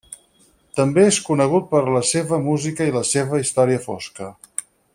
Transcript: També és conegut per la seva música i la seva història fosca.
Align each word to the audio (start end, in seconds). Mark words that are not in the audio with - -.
També 0.79 1.03
és 1.09 1.19
conegut 1.27 1.67
per 1.75 1.81
la 1.97 2.01
seva 2.13 2.39
música 2.47 2.89
i 2.91 2.95
la 2.97 3.05
seva 3.11 3.43
història 3.43 3.83
fosca. 3.85 4.31